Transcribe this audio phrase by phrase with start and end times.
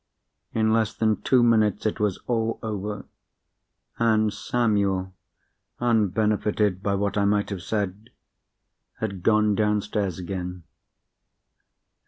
[0.51, 5.13] In less than two minutes it was all over—and Samuel
[5.79, 8.09] (unbenefited by what I might have said)
[8.99, 10.63] had gone downstairs again.